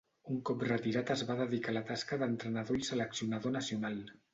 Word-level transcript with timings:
Un 0.35 0.37
cop 0.49 0.63
retirat 0.67 1.11
es 1.17 1.23
va 1.29 1.37
dedicar 1.43 1.75
a 1.75 1.77
la 1.77 1.85
tasca 1.93 2.21
d'entrenador 2.25 2.85
i 2.85 2.93
seleccionador 2.93 3.61
nacional. 3.63 4.07